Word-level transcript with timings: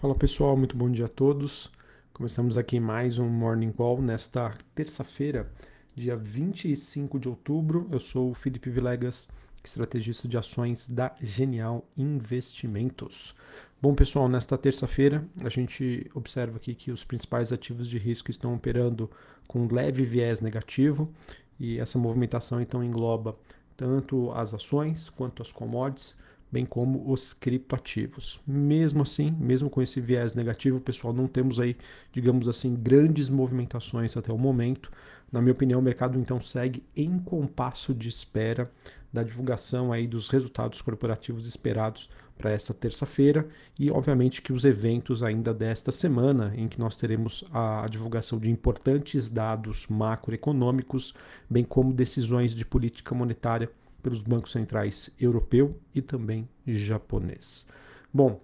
Fala 0.00 0.14
pessoal, 0.14 0.56
muito 0.56 0.74
bom 0.74 0.90
dia 0.90 1.04
a 1.04 1.08
todos. 1.10 1.70
Começamos 2.14 2.56
aqui 2.56 2.80
mais 2.80 3.18
um 3.18 3.28
Morning 3.28 3.70
Call 3.70 4.00
nesta 4.00 4.50
terça-feira, 4.74 5.52
dia 5.94 6.16
25 6.16 7.20
de 7.20 7.28
outubro. 7.28 7.86
Eu 7.92 8.00
sou 8.00 8.30
o 8.30 8.34
Felipe 8.34 8.70
Vilegas, 8.70 9.28
estrategista 9.62 10.26
de 10.26 10.38
ações 10.38 10.88
da 10.88 11.14
Genial 11.20 11.86
Investimentos. 11.98 13.34
Bom 13.78 13.94
pessoal, 13.94 14.26
nesta 14.26 14.56
terça-feira 14.56 15.22
a 15.44 15.50
gente 15.50 16.10
observa 16.14 16.56
aqui 16.56 16.74
que 16.74 16.90
os 16.90 17.04
principais 17.04 17.52
ativos 17.52 17.86
de 17.86 17.98
risco 17.98 18.30
estão 18.30 18.54
operando 18.54 19.10
com 19.46 19.68
leve 19.70 20.02
viés 20.02 20.40
negativo 20.40 21.12
e 21.58 21.78
essa 21.78 21.98
movimentação 21.98 22.58
então 22.58 22.82
engloba 22.82 23.36
tanto 23.76 24.32
as 24.32 24.54
ações 24.54 25.10
quanto 25.10 25.42
as 25.42 25.52
commodities 25.52 26.16
bem 26.50 26.66
como 26.66 27.10
os 27.10 27.32
criptoativos. 27.32 28.40
Mesmo 28.46 29.02
assim, 29.02 29.30
mesmo 29.38 29.70
com 29.70 29.80
esse 29.80 30.00
viés 30.00 30.34
negativo, 30.34 30.80
pessoal, 30.80 31.12
não 31.12 31.26
temos 31.26 31.60
aí, 31.60 31.76
digamos 32.12 32.48
assim, 32.48 32.74
grandes 32.74 33.30
movimentações 33.30 34.16
até 34.16 34.32
o 34.32 34.38
momento. 34.38 34.90
Na 35.30 35.40
minha 35.40 35.52
opinião, 35.52 35.80
o 35.80 35.82
mercado 35.82 36.18
então 36.18 36.40
segue 36.40 36.82
em 36.96 37.18
compasso 37.18 37.94
de 37.94 38.08
espera 38.08 38.70
da 39.12 39.22
divulgação 39.22 39.92
aí 39.92 40.06
dos 40.06 40.28
resultados 40.28 40.80
corporativos 40.80 41.46
esperados 41.46 42.08
para 42.40 42.50
esta 42.50 42.72
terça-feira 42.72 43.46
e 43.78 43.90
obviamente 43.90 44.40
que 44.40 44.52
os 44.52 44.64
eventos 44.64 45.22
ainda 45.22 45.52
desta 45.52 45.92
semana 45.92 46.52
em 46.56 46.68
que 46.68 46.80
nós 46.80 46.96
teremos 46.96 47.44
a 47.52 47.86
divulgação 47.88 48.38
de 48.38 48.50
importantes 48.50 49.28
dados 49.28 49.86
macroeconômicos, 49.88 51.12
bem 51.48 51.64
como 51.64 51.92
decisões 51.92 52.54
de 52.54 52.64
política 52.64 53.14
monetária 53.14 53.70
pelos 54.00 54.22
bancos 54.22 54.52
centrais 54.52 55.10
europeu 55.20 55.78
e 55.94 56.02
também 56.02 56.48
japonês. 56.66 57.66
Bom, 58.12 58.40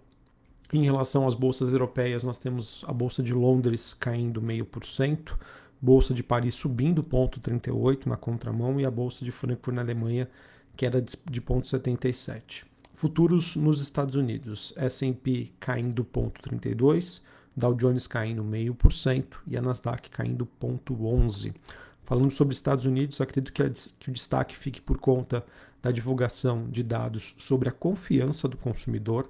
em 0.73 0.85
relação 0.85 1.27
às 1.27 1.35
bolsas 1.35 1.73
europeias, 1.73 2.23
nós 2.23 2.39
temos 2.39 2.85
a 2.87 2.93
bolsa 2.93 3.23
de 3.23 3.33
Londres 3.33 3.95
caindo 3.95 4.43
meio 4.43 4.65
por 4.65 4.85
cento, 4.85 5.39
bolsa 5.81 6.13
de 6.13 6.23
Paris 6.23 6.55
subindo 6.55 7.03
0,38 7.03 8.07
na 8.07 8.17
contramão 8.17 8.81
e 8.81 8.85
a 8.85 8.91
bolsa 8.91 9.25
de 9.25 9.31
Frankfurt 9.31 9.75
na 9.75 9.83
Alemanha 9.83 10.29
queda 10.77 11.01
de 11.01 11.41
0,77. 11.41 12.65
Futuros 12.95 13.57
nos 13.57 13.81
Estados 13.81 14.17
Unidos, 14.17 14.73
S&P 14.77 15.53
caindo 15.61 16.05
0,32, 16.05 17.23
Dow 17.57 17.75
Jones 17.75 18.07
caindo 18.07 18.45
meio 18.45 18.75
por 18.75 18.93
cento 18.93 19.43
e 19.47 19.57
a 19.57 19.63
Nasdaq 19.63 20.11
caindo 20.11 20.49
0,11. 20.61 21.55
Falando 22.07 22.31
sobre 22.31 22.55
Estados 22.55 22.85
Unidos, 22.85 23.21
acredito 23.21 23.53
que, 23.53 23.61
a, 23.65 23.71
que 23.99 24.11
o 24.11 24.13
destaque 24.13 24.57
fique 24.57 24.81
por 24.81 24.97
conta 24.97 25.45
da 25.83 25.91
divulgação 25.91 26.71
de 26.71 26.85
dados 26.85 27.35
sobre 27.37 27.69
a 27.69 27.73
confiança 27.73 28.47
do 28.47 28.57
consumidor. 28.57 29.29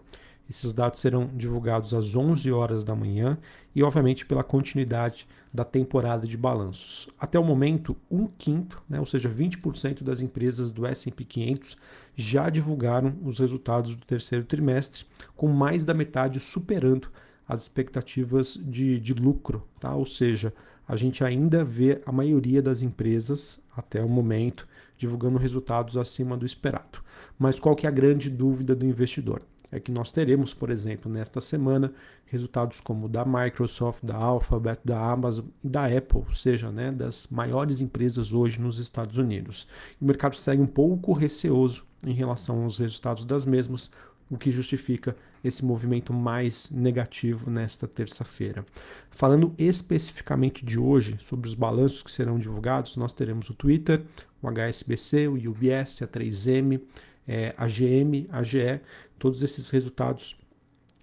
Esses 0.49 0.75
dados 0.75 1.01
serão 1.01 1.27
divulgados 1.35 1.95
às 1.95 2.15
11 2.15 2.53
horas 2.53 2.85
da 2.85 2.95
manhã 2.95 3.39
e, 3.75 3.83
obviamente, 3.83 4.27
pela 4.27 4.45
continuidade 4.45 5.27
da 5.51 5.65
temporada 5.65 6.27
de 6.27 6.37
balanços. 6.37 7.09
Até 7.19 7.39
o 7.39 7.45
momento, 7.45 7.97
um 8.11 8.27
quinto, 8.27 8.83
né, 8.87 9.01
ou 9.01 9.07
seja, 9.07 9.27
20% 9.27 10.05
das 10.05 10.21
empresas 10.21 10.71
do 10.71 10.85
S&P 10.85 11.25
500 11.25 11.79
já 12.15 12.51
divulgaram 12.51 13.17
os 13.25 13.39
resultados 13.39 13.97
do 13.97 14.05
terceiro 14.05 14.45
trimestre, 14.45 15.07
com 15.35 15.49
mais 15.49 15.83
da 15.83 15.95
metade 15.95 16.39
superando 16.41 17.09
as 17.49 17.63
expectativas 17.63 18.53
de, 18.63 19.01
de 19.01 19.15
lucro, 19.15 19.67
tá? 19.81 19.95
ou 19.95 20.05
seja, 20.05 20.53
a 20.87 20.97
gente 20.97 21.25
ainda 21.25 21.65
vê 21.65 22.01
a 22.07 22.13
maioria 22.13 22.63
das 22.63 22.83
empresas, 22.83 23.63
até 23.77 24.03
o 24.03 24.09
momento, 24.09 24.67
divulgando 24.97 25.39
resultados 25.39 25.97
acima 25.97 26.37
do 26.37 26.47
esperado. 26.47 27.01
Mas 27.39 27.59
qual 27.59 27.77
que 27.77 27.87
é 27.87 27.89
a 27.89 27.93
grande 27.93 28.31
dúvida 28.31 28.75
do 28.75 28.87
investidor? 28.87 29.43
É 29.71 29.81
que 29.81 29.91
nós 29.91 30.13
teremos, 30.13 30.55
por 30.55 30.71
exemplo, 30.71 31.11
nesta 31.11 31.41
semana, 31.41 31.93
resultados 32.27 32.81
como 32.81 33.09
da 33.09 33.25
Microsoft, 33.25 34.05
da 34.05 34.15
Alphabet, 34.15 34.81
da 34.85 34.99
Amazon 34.99 35.47
e 35.63 35.69
da 35.69 35.87
Apple, 35.87 36.23
ou 36.27 36.33
seja, 36.33 36.71
né, 36.71 36.93
das 36.93 37.27
maiores 37.31 37.81
empresas 37.81 38.33
hoje 38.33 38.61
nos 38.61 38.79
Estados 38.79 39.19
Unidos. 39.19 39.67
O 40.01 40.05
mercado 40.05 40.37
segue 40.37 40.63
um 40.63 40.67
pouco 40.67 41.13
receoso 41.13 41.85
em 42.07 42.13
relação 42.13 42.63
aos 42.63 42.79
resultados 42.79 43.25
das 43.25 43.45
mesmas, 43.45 43.91
o 44.31 44.37
que 44.37 44.51
justifica 44.51 45.17
esse 45.43 45.65
movimento 45.65 46.13
mais 46.13 46.71
negativo 46.71 47.51
nesta 47.51 47.87
terça-feira. 47.87 48.65
Falando 49.11 49.55
especificamente 49.57 50.65
de 50.65 50.79
hoje, 50.79 51.17
sobre 51.21 51.49
os 51.49 51.55
balanços 51.55 52.03
que 52.03 52.11
serão 52.11 52.39
divulgados, 52.39 52.97
nós 52.97 53.13
teremos 53.13 53.49
o 53.49 53.55
Twitter, 53.55 54.03
o 54.43 54.49
HSBC, 54.49 55.29
o 55.29 55.35
UBS, 55.35 56.03
a 56.03 56.09
3M, 56.09 56.81
é, 57.27 57.55
a 57.57 57.67
GM, 57.67 58.27
a 58.31 58.43
GE, 58.43 58.81
todos 59.19 59.43
esses 59.43 59.71
resultados 59.71 60.37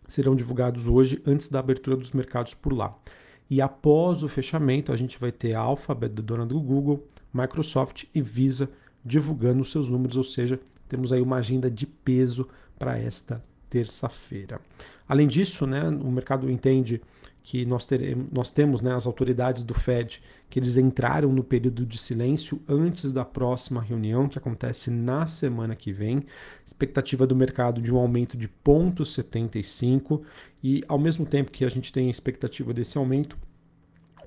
serão 0.08 0.36
divulgados 0.36 0.88
hoje 0.88 1.22
antes 1.26 1.50
da 1.50 1.60
abertura 1.60 1.96
dos 1.96 2.12
mercados 2.12 2.54
por 2.54 2.74
lá. 2.74 2.96
E 3.50 3.62
após 3.62 4.24
o 4.24 4.30
fechamento, 4.30 4.92
a 4.92 4.96
gente 4.96 5.20
vai 5.20 5.32
ter 5.32 5.54
a 5.54 5.60
Alphabet, 5.60 6.14
dona 6.22 6.46
do 6.46 6.60
Google, 6.60 7.06
Microsoft 7.34 8.06
e 8.14 8.22
Visa 8.22 8.72
divulgando 9.04 9.66
seus 9.66 9.90
números, 9.90 10.16
ou 10.16 10.24
seja, 10.24 10.60
temos 10.88 11.12
aí 11.12 11.22
uma 11.22 11.38
agenda 11.38 11.70
de 11.70 11.86
peso 11.86 12.48
para 12.84 13.00
esta 13.00 13.42
terça-feira. 13.70 14.60
Além 15.08 15.26
disso, 15.26 15.66
né, 15.66 15.88
o 15.88 16.12
mercado 16.12 16.52
entende 16.52 17.02
que 17.42 17.66
nós, 17.66 17.86
teremos, 17.86 18.28
nós 18.30 18.52
temos 18.52 18.82
né, 18.82 18.94
as 18.94 19.06
autoridades 19.06 19.64
do 19.64 19.74
Fed 19.74 20.22
que 20.50 20.60
eles 20.60 20.76
entraram 20.76 21.32
no 21.32 21.46
período 21.46 21.86
de 21.86 21.98
silêncio 21.98 22.62
antes 22.68 23.14
da 23.14 23.24
próxima 23.24 23.82
reunião, 23.82 24.28
que 24.28 24.38
acontece 24.38 24.92
na 24.92 25.26
semana 25.26 25.78
que 25.78 25.94
vem. 25.94 26.24
Expectativa 26.66 27.26
do 27.26 27.36
mercado 27.36 27.82
de 27.82 27.94
um 27.94 27.98
aumento 27.98 28.36
de 28.36 28.50
0,75 28.50 30.22
e 30.62 30.84
ao 30.90 31.00
mesmo 31.00 31.26
tempo 31.26 31.52
que 31.52 31.64
a 31.64 31.70
gente 31.70 31.92
tem 31.92 32.08
a 32.08 32.12
expectativa 32.12 32.74
desse 32.74 32.98
aumento, 32.98 33.38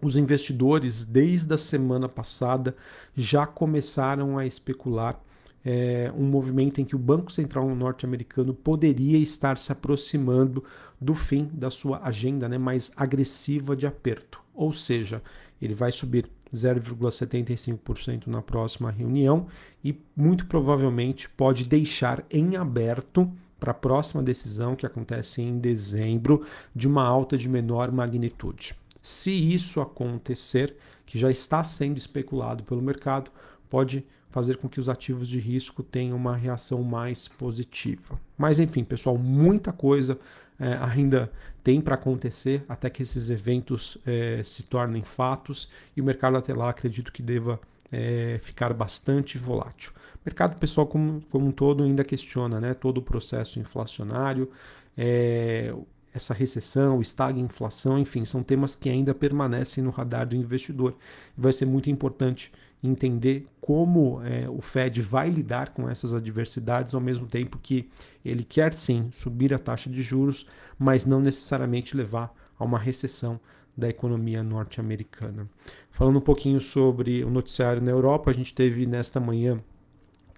os 0.00 0.16
investidores 0.16 1.04
desde 1.04 1.52
a 1.52 1.58
semana 1.58 2.08
passada 2.08 2.74
já 3.14 3.46
começaram 3.46 4.38
a 4.38 4.46
especular 4.46 5.22
é, 5.68 6.12
um 6.16 6.22
movimento 6.22 6.80
em 6.80 6.84
que 6.84 6.94
o 6.94 6.98
Banco 6.98 7.32
Central 7.32 7.68
norte-americano 7.74 8.54
poderia 8.54 9.18
estar 9.18 9.58
se 9.58 9.72
aproximando 9.72 10.62
do 11.00 11.12
fim 11.12 11.50
da 11.52 11.72
sua 11.72 12.00
agenda 12.04 12.48
né, 12.48 12.56
mais 12.56 12.92
agressiva 12.96 13.74
de 13.74 13.84
aperto. 13.84 14.40
Ou 14.54 14.72
seja, 14.72 15.20
ele 15.60 15.74
vai 15.74 15.90
subir 15.90 16.30
0,75% 16.54 18.28
na 18.28 18.40
próxima 18.40 18.92
reunião 18.92 19.48
e 19.82 20.00
muito 20.16 20.46
provavelmente 20.46 21.28
pode 21.30 21.64
deixar 21.64 22.24
em 22.30 22.54
aberto 22.54 23.28
para 23.58 23.72
a 23.72 23.74
próxima 23.74 24.22
decisão 24.22 24.76
que 24.76 24.86
acontece 24.86 25.42
em 25.42 25.58
dezembro 25.58 26.46
de 26.76 26.86
uma 26.86 27.02
alta 27.02 27.36
de 27.36 27.48
menor 27.48 27.90
magnitude. 27.90 28.72
Se 29.02 29.32
isso 29.32 29.80
acontecer, 29.80 30.76
que 31.04 31.18
já 31.18 31.28
está 31.28 31.64
sendo 31.64 31.96
especulado 31.96 32.62
pelo 32.62 32.80
mercado, 32.82 33.32
pode 33.68 34.06
fazer 34.36 34.58
com 34.58 34.68
que 34.68 34.78
os 34.78 34.86
ativos 34.86 35.28
de 35.28 35.38
risco 35.38 35.82
tenham 35.82 36.14
uma 36.14 36.36
reação 36.36 36.82
mais 36.82 37.26
positiva. 37.26 38.20
Mas 38.36 38.58
enfim, 38.58 38.84
pessoal, 38.84 39.16
muita 39.16 39.72
coisa 39.72 40.18
é, 40.60 40.74
ainda 40.74 41.32
tem 41.64 41.80
para 41.80 41.94
acontecer 41.94 42.62
até 42.68 42.90
que 42.90 43.02
esses 43.02 43.30
eventos 43.30 43.96
é, 44.04 44.42
se 44.44 44.64
tornem 44.64 45.02
fatos 45.02 45.70
e 45.96 46.02
o 46.02 46.04
mercado 46.04 46.36
até 46.36 46.52
lá 46.52 46.68
acredito 46.68 47.10
que 47.10 47.22
deva 47.22 47.58
é, 47.90 48.38
ficar 48.42 48.74
bastante 48.74 49.38
volátil. 49.38 49.90
O 50.16 50.20
mercado 50.26 50.58
pessoal 50.58 50.86
como, 50.86 51.22
como 51.30 51.46
um 51.46 51.50
todo 51.50 51.82
ainda 51.82 52.04
questiona 52.04 52.60
né, 52.60 52.74
todo 52.74 52.98
o 52.98 53.02
processo 53.02 53.58
inflacionário, 53.58 54.50
é, 54.98 55.74
essa 56.12 56.34
recessão, 56.34 57.00
estagna 57.00 57.40
inflação, 57.40 57.98
enfim, 57.98 58.26
são 58.26 58.42
temas 58.42 58.74
que 58.74 58.90
ainda 58.90 59.14
permanecem 59.14 59.82
no 59.82 59.88
radar 59.88 60.26
do 60.26 60.36
investidor. 60.36 60.94
Vai 61.34 61.54
ser 61.54 61.64
muito 61.64 61.88
importante 61.88 62.52
entender 62.82 63.46
como 63.60 64.22
é, 64.22 64.48
o 64.48 64.60
Fed 64.60 65.00
vai 65.00 65.28
lidar 65.28 65.70
com 65.70 65.88
essas 65.88 66.12
adversidades, 66.12 66.94
ao 66.94 67.00
mesmo 67.00 67.26
tempo 67.26 67.58
que 67.58 67.88
ele 68.24 68.44
quer 68.44 68.72
sim 68.72 69.08
subir 69.12 69.52
a 69.52 69.58
taxa 69.58 69.90
de 69.90 70.02
juros, 70.02 70.46
mas 70.78 71.04
não 71.04 71.20
necessariamente 71.20 71.96
levar 71.96 72.32
a 72.58 72.64
uma 72.64 72.78
recessão 72.78 73.40
da 73.76 73.88
economia 73.88 74.42
norte-americana. 74.42 75.48
Falando 75.90 76.18
um 76.18 76.22
pouquinho 76.22 76.60
sobre 76.60 77.22
o 77.24 77.30
noticiário 77.30 77.82
na 77.82 77.90
Europa, 77.90 78.30
a 78.30 78.34
gente 78.34 78.54
teve 78.54 78.86
nesta 78.86 79.20
manhã 79.20 79.60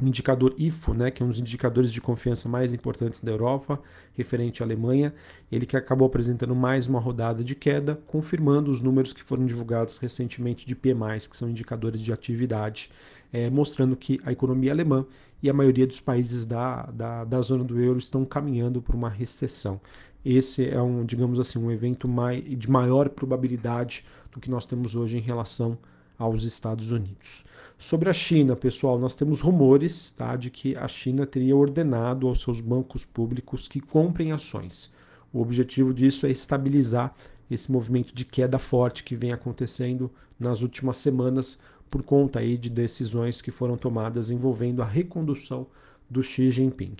indicador 0.01 0.55
IFO, 0.57 0.95
né, 0.95 1.11
que 1.11 1.23
é 1.23 1.27
um 1.27 1.29
dos 1.29 1.41
indicadores 1.41 1.93
de 1.93 2.01
confiança 2.01 2.49
mais 2.49 2.73
importantes 2.73 3.21
da 3.21 3.33
Europa, 3.33 3.81
referente 4.17 4.63
à 4.63 4.67
Alemanha, 4.67 5.13
ele 5.51 5.67
que 5.67 5.77
acabou 5.77 6.07
apresentando 6.07 6.55
mais 6.55 6.87
uma 6.87 7.01
rodada 7.01 7.43
de 7.43 7.55
queda, 7.55 8.01
confirmando 8.07 8.71
os 8.71 8.81
números 8.81 9.13
que 9.13 9.23
foram 9.23 9.45
divulgados 9.45 9.99
recentemente 9.99 10.67
de 10.67 10.75
PMIs, 10.75 11.27
que 11.27 11.37
são 11.37 11.51
indicadores 11.51 12.01
de 12.01 12.13
atividade, 12.13 12.91
é, 13.33 13.51
mostrando 13.51 13.97
que 13.97 14.21
a 14.25 14.33
economia 14.33 14.73
alemã 14.73 15.05
e 15.43 15.51
a 15.51 15.53
maioria 15.53 15.87
dos 15.87 16.01
países 16.01 16.45
da, 16.45 16.83
da, 16.87 17.25
da 17.25 17.41
zona 17.41 17.65
do 17.65 17.81
euro 17.81 17.99
estão 17.99 18.25
caminhando 18.25 18.81
para 18.81 18.97
uma 18.97 19.09
recessão. 19.09 19.81
Esse 20.25 20.69
é 20.69 20.81
um, 20.81 21.05
digamos 21.05 21.39
assim, 21.39 21.59
um 21.59 21.71
evento 21.71 22.09
mai, 22.09 22.41
de 22.43 22.71
maior 22.71 23.09
probabilidade 23.09 24.05
do 24.33 24.41
que 24.41 24.51
nós 24.51 24.67
temos 24.67 24.95
hoje 24.95 25.17
em 25.17 25.21
relação 25.21 25.79
aos 26.19 26.43
Estados 26.43 26.91
Unidos. 26.91 27.45
Sobre 27.81 28.11
a 28.11 28.13
China, 28.13 28.57
pessoal, 28.57 28.99
nós 28.99 29.15
temos 29.15 29.41
rumores 29.41 30.11
tá, 30.11 30.35
de 30.35 30.51
que 30.51 30.77
a 30.77 30.89
China 30.89 31.25
teria 31.25 31.55
ordenado 31.55 32.27
aos 32.27 32.41
seus 32.41 32.61
bancos 32.61 33.05
públicos 33.05 33.69
que 33.69 33.81
comprem 33.81 34.33
ações. 34.33 34.91
O 35.33 35.41
objetivo 35.41 35.95
disso 35.95 36.27
é 36.27 36.31
estabilizar 36.31 37.15
esse 37.49 37.71
movimento 37.71 38.13
de 38.13 38.25
queda 38.25 38.59
forte 38.59 39.05
que 39.05 39.15
vem 39.15 39.31
acontecendo 39.31 40.11
nas 40.41 40.61
últimas 40.61 40.97
semanas 40.97 41.57
por 41.89 42.03
conta 42.03 42.41
aí 42.41 42.59
de 42.59 42.69
decisões 42.69 43.41
que 43.41 43.53
foram 43.53 43.77
tomadas 43.77 44.29
envolvendo 44.29 44.83
a 44.83 44.85
recondução 44.85 45.69
do 46.11 46.21
Xi 46.21 46.51
Jinping. 46.51 46.97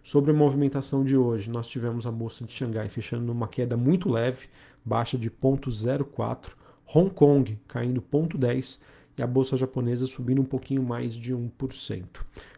Sobre 0.00 0.30
a 0.30 0.34
movimentação 0.34 1.02
de 1.02 1.16
hoje, 1.16 1.50
nós 1.50 1.68
tivemos 1.68 2.06
a 2.06 2.12
bolsa 2.12 2.44
de 2.44 2.52
Xangai 2.52 2.88
fechando 2.88 3.24
numa 3.24 3.48
queda 3.48 3.76
muito 3.76 4.08
leve, 4.08 4.46
baixa 4.84 5.18
de 5.18 5.28
0,04, 5.28 6.50
Hong 6.94 7.10
Kong 7.10 7.58
caindo 7.66 8.00
0,10 8.00 8.78
e 9.20 9.22
a 9.22 9.26
bolsa 9.26 9.54
japonesa 9.54 10.06
subindo 10.06 10.40
um 10.40 10.46
pouquinho 10.46 10.82
mais 10.82 11.14
de 11.14 11.34
1%. 11.34 12.04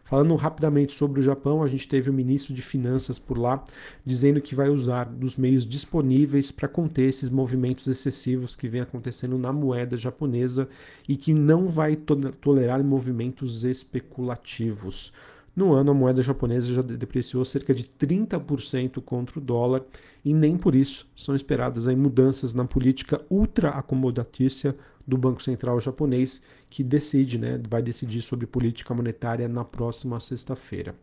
Falando 0.05 0.35
rapidamente 0.35 0.93
sobre 0.93 1.19
o 1.19 1.23
Japão, 1.23 1.61
a 1.61 1.67
gente 1.67 1.87
teve 1.87 2.09
o 2.09 2.13
ministro 2.13 2.53
de 2.53 2.61
Finanças 2.61 3.19
por 3.19 3.37
lá 3.37 3.63
dizendo 4.05 4.39
que 4.39 4.55
vai 4.55 4.69
usar 4.69 5.05
dos 5.05 5.35
meios 5.35 5.65
disponíveis 5.65 6.51
para 6.51 6.69
conter 6.69 7.09
esses 7.09 7.29
movimentos 7.29 7.87
excessivos 7.87 8.55
que 8.55 8.67
vem 8.67 8.79
acontecendo 8.79 9.37
na 9.37 9.51
moeda 9.51 9.97
japonesa 9.97 10.69
e 11.07 11.17
que 11.17 11.33
não 11.33 11.67
vai 11.67 11.97
tolerar 11.97 12.81
movimentos 12.81 13.65
especulativos. 13.65 15.11
No 15.55 15.73
ano, 15.73 15.91
a 15.91 15.93
moeda 15.93 16.21
japonesa 16.21 16.73
já 16.73 16.81
depreciou 16.81 17.45
cerca 17.45 17.75
de 17.75 17.83
30% 17.83 19.01
contra 19.01 19.37
o 19.37 19.41
dólar 19.41 19.83
e 20.25 20.33
nem 20.33 20.57
por 20.57 20.73
isso 20.73 21.07
são 21.15 21.35
esperadas 21.35 21.87
aí 21.87 21.95
mudanças 21.95 22.55
na 22.55 22.65
política 22.65 23.21
ultra 23.29 23.69
acomodatícia 23.69 24.75
do 25.05 25.17
Banco 25.17 25.43
Central 25.43 25.79
japonês, 25.79 26.43
que 26.69 26.83
decide, 26.83 27.37
né, 27.37 27.61
vai 27.69 27.81
decidir 27.81 28.21
sobre 28.21 28.47
política 28.47 28.93
monetária 28.95 29.47
na 29.47 29.63
próxima 29.63 30.19
sexta-feira. 30.19 30.95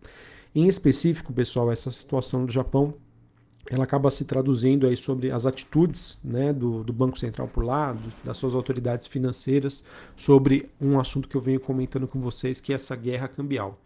Em 0.53 0.67
específico, 0.67 1.33
pessoal, 1.33 1.71
essa 1.71 1.91
situação 1.91 2.45
do 2.45 2.53
Japão 2.53 2.95
ela 3.71 3.85
acaba 3.85 4.11
se 4.11 4.25
traduzindo 4.25 4.85
aí 4.85 4.97
sobre 4.97 5.31
as 5.31 5.47
atitudes 5.47 6.19
né, 6.25 6.53
do, 6.53 6.83
do 6.83 6.93
Banco 6.93 7.17
Central 7.17 7.47
por 7.47 7.63
lá, 7.65 7.93
do, 7.93 8.13
das 8.25 8.37
suas 8.37 8.53
autoridades 8.53 9.07
financeiras, 9.07 9.85
sobre 10.17 10.69
um 10.81 10.99
assunto 10.99 11.29
que 11.29 11.37
eu 11.37 11.41
venho 11.41 11.61
comentando 11.61 12.09
com 12.09 12.21
vocês, 12.21 12.59
que 12.61 12.73
é 12.73 12.77
essa 12.77 12.97
guerra 12.97 13.29
cambial 13.29 13.79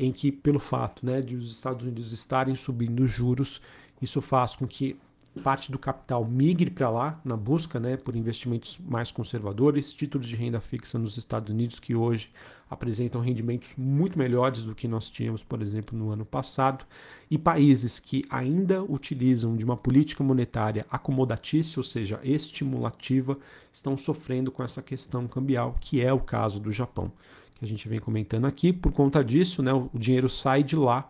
em 0.00 0.10
que, 0.10 0.32
pelo 0.32 0.58
fato 0.58 1.04
né, 1.04 1.20
de 1.20 1.36
os 1.36 1.52
Estados 1.52 1.84
Unidos 1.84 2.10
estarem 2.10 2.56
subindo 2.56 3.04
os 3.04 3.10
juros, 3.10 3.60
isso 4.00 4.22
faz 4.22 4.56
com 4.56 4.66
que 4.66 4.96
parte 5.44 5.70
do 5.70 5.78
capital 5.78 6.24
migre 6.24 6.70
para 6.70 6.88
lá 6.88 7.20
na 7.22 7.36
busca 7.36 7.78
né, 7.78 7.98
por 7.98 8.16
investimentos 8.16 8.78
mais 8.78 9.12
conservadores, 9.12 9.92
títulos 9.92 10.26
de 10.26 10.34
renda 10.34 10.58
fixa 10.58 10.98
nos 10.98 11.18
Estados 11.18 11.52
Unidos 11.52 11.78
que 11.78 11.94
hoje 11.94 12.30
apresentam 12.68 13.20
rendimentos 13.20 13.72
muito 13.76 14.18
melhores 14.18 14.64
do 14.64 14.74
que 14.74 14.88
nós 14.88 15.10
tínhamos, 15.10 15.44
por 15.44 15.60
exemplo, 15.60 15.96
no 15.98 16.10
ano 16.10 16.24
passado, 16.24 16.86
e 17.30 17.36
países 17.36 18.00
que 18.00 18.24
ainda 18.30 18.82
utilizam 18.82 19.54
de 19.54 19.64
uma 19.64 19.76
política 19.76 20.24
monetária 20.24 20.86
acomodatícia, 20.90 21.78
ou 21.78 21.84
seja, 21.84 22.20
estimulativa, 22.22 23.38
estão 23.72 23.96
sofrendo 23.96 24.50
com 24.50 24.62
essa 24.62 24.80
questão 24.80 25.28
cambial, 25.28 25.76
que 25.78 26.00
é 26.00 26.12
o 26.12 26.20
caso 26.20 26.58
do 26.58 26.72
Japão 26.72 27.12
que 27.60 27.64
a 27.66 27.68
gente 27.68 27.86
vem 27.86 28.00
comentando 28.00 28.46
aqui. 28.46 28.72
Por 28.72 28.90
conta 28.90 29.22
disso, 29.22 29.62
né, 29.62 29.72
o 29.72 29.90
dinheiro 29.94 30.28
sai 30.28 30.62
de 30.62 30.74
lá 30.74 31.08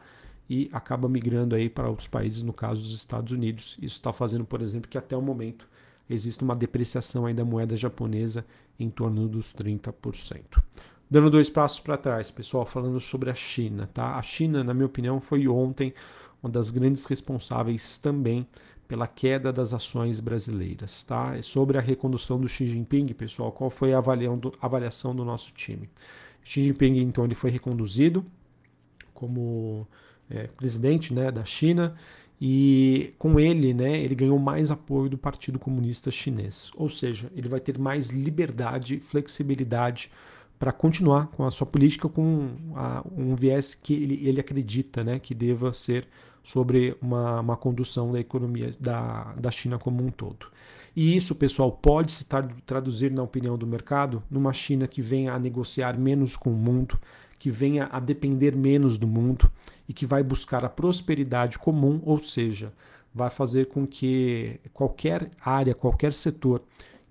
e 0.48 0.68
acaba 0.72 1.08
migrando 1.08 1.54
aí 1.54 1.70
para 1.70 1.88
outros 1.88 2.08
países, 2.08 2.42
no 2.42 2.52
caso 2.52 2.82
dos 2.82 2.92
Estados 2.92 3.32
Unidos. 3.32 3.78
Isso 3.80 3.94
está 3.94 4.12
fazendo, 4.12 4.44
por 4.44 4.60
exemplo, 4.60 4.90
que 4.90 4.98
até 4.98 5.16
o 5.16 5.22
momento 5.22 5.68
existe 6.08 6.42
uma 6.42 6.56
depreciação 6.56 7.24
aí 7.24 7.32
da 7.32 7.44
moeda 7.44 7.76
japonesa 7.76 8.44
em 8.78 8.90
torno 8.90 9.28
dos 9.28 9.54
30%. 9.54 10.60
Dando 11.08 11.30
dois 11.30 11.48
passos 11.48 11.78
para 11.78 11.96
trás, 11.96 12.32
pessoal, 12.32 12.66
falando 12.66 12.98
sobre 12.98 13.30
a 13.30 13.34
China, 13.34 13.88
tá? 13.94 14.16
A 14.16 14.22
China, 14.22 14.64
na 14.64 14.74
minha 14.74 14.86
opinião, 14.86 15.20
foi 15.20 15.46
ontem 15.46 15.94
uma 16.42 16.50
das 16.50 16.72
grandes 16.72 17.04
responsáveis 17.04 17.96
também 17.98 18.46
pela 18.88 19.06
queda 19.06 19.52
das 19.52 19.72
ações 19.72 20.18
brasileiras, 20.18 21.04
tá? 21.04 21.40
Sobre 21.42 21.78
a 21.78 21.80
recondução 21.80 22.40
do 22.40 22.48
Xi 22.48 22.66
Jinping, 22.66 23.06
pessoal, 23.08 23.52
qual 23.52 23.70
foi 23.70 23.92
a 23.92 24.02
avaliação 24.60 25.14
do 25.14 25.24
nosso 25.24 25.52
time? 25.52 25.88
Xi 26.44 26.64
Jinping, 26.64 26.98
então, 26.98 27.24
ele 27.24 27.34
foi 27.34 27.50
reconduzido 27.50 28.24
como 29.14 29.86
é, 30.28 30.46
presidente 30.46 31.12
né, 31.12 31.30
da 31.30 31.44
China 31.44 31.94
e 32.40 33.12
com 33.18 33.38
ele, 33.38 33.74
né, 33.74 34.00
ele 34.00 34.14
ganhou 34.14 34.38
mais 34.38 34.70
apoio 34.70 35.10
do 35.10 35.18
Partido 35.18 35.58
Comunista 35.58 36.10
Chinês. 36.10 36.70
Ou 36.74 36.88
seja, 36.88 37.30
ele 37.36 37.48
vai 37.48 37.60
ter 37.60 37.78
mais 37.78 38.08
liberdade 38.08 38.98
flexibilidade 38.98 40.10
para 40.58 40.72
continuar 40.72 41.26
com 41.28 41.44
a 41.44 41.50
sua 41.50 41.66
política 41.66 42.08
com 42.08 42.50
a, 42.74 43.04
um 43.16 43.34
viés 43.34 43.74
que 43.74 43.94
ele, 43.94 44.26
ele 44.26 44.40
acredita 44.40 45.04
né, 45.04 45.18
que 45.18 45.34
deva 45.34 45.72
ser 45.74 46.06
sobre 46.42 46.96
uma, 47.00 47.40
uma 47.40 47.56
condução 47.56 48.12
da 48.12 48.20
economia 48.20 48.74
da, 48.80 49.34
da 49.34 49.50
China 49.50 49.78
como 49.78 50.04
um 50.04 50.10
todo. 50.10 50.46
E 50.94 51.16
isso, 51.16 51.34
pessoal, 51.34 51.70
pode 51.70 52.12
se 52.12 52.26
traduzir, 52.66 53.10
na 53.10 53.22
opinião 53.22 53.56
do 53.56 53.66
mercado, 53.66 54.22
numa 54.30 54.52
China 54.52 54.88
que 54.88 55.00
venha 55.00 55.32
a 55.32 55.38
negociar 55.38 55.98
menos 55.98 56.36
com 56.36 56.50
o 56.50 56.56
mundo, 56.56 56.98
que 57.38 57.50
venha 57.50 57.88
a 57.90 58.00
depender 58.00 58.54
menos 58.56 58.98
do 58.98 59.06
mundo 59.06 59.50
e 59.88 59.92
que 59.92 60.04
vai 60.04 60.22
buscar 60.22 60.64
a 60.64 60.68
prosperidade 60.68 61.58
comum, 61.58 62.00
ou 62.04 62.18
seja, 62.18 62.72
vai 63.14 63.30
fazer 63.30 63.66
com 63.66 63.86
que 63.86 64.60
qualquer 64.72 65.30
área, 65.40 65.74
qualquer 65.74 66.12
setor 66.12 66.62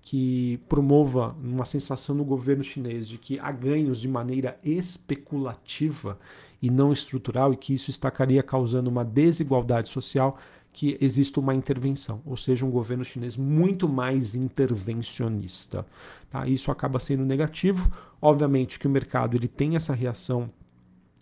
que 0.02 0.58
promova 0.68 1.36
uma 1.42 1.64
sensação 1.64 2.14
no 2.14 2.24
governo 2.24 2.64
chinês 2.64 3.06
de 3.06 3.18
que 3.18 3.38
há 3.38 3.52
ganhos 3.52 4.00
de 4.00 4.08
maneira 4.08 4.58
especulativa 4.64 6.18
e 6.62 6.70
não 6.70 6.92
estrutural 6.92 7.52
e 7.52 7.56
que 7.56 7.74
isso 7.74 7.90
estaria 7.90 8.42
causando 8.42 8.88
uma 8.90 9.04
desigualdade 9.04 9.88
social, 9.88 10.38
que 10.72 10.96
exista 11.00 11.40
uma 11.40 11.54
intervenção, 11.54 12.22
ou 12.24 12.36
seja, 12.36 12.64
um 12.64 12.70
governo 12.70 13.04
chinês 13.04 13.36
muito 13.36 13.88
mais 13.88 14.34
intervencionista. 14.34 15.84
Tá? 16.30 16.46
Isso 16.46 16.70
acaba 16.70 17.00
sendo 17.00 17.24
negativo. 17.24 17.90
Obviamente 18.22 18.78
que 18.78 18.86
o 18.86 18.90
mercado 18.90 19.36
ele 19.36 19.48
tem 19.48 19.76
essa 19.76 19.94
reação 19.94 20.50